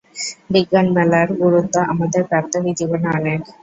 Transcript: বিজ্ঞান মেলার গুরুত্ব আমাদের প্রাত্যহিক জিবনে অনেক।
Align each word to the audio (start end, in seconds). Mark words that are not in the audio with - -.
বিজ্ঞান 0.53 0.87
মেলার 0.95 1.27
গুরুত্ব 1.41 1.75
আমাদের 1.91 2.21
প্রাত্যহিক 2.29 2.73
জিবনে 2.79 3.07
অনেক। 3.17 3.41